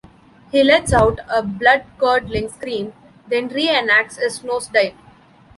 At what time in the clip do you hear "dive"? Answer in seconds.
4.67-4.95